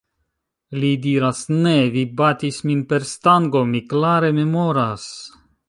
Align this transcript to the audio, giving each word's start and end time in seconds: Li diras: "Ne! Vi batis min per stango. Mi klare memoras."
Li 0.83 0.87
diras: 1.03 1.41
"Ne! 1.67 1.73
Vi 1.97 2.05
batis 2.21 2.57
min 2.71 2.81
per 2.95 3.07
stango. 3.13 3.63
Mi 3.75 3.83
klare 3.93 4.33
memoras." 4.43 5.09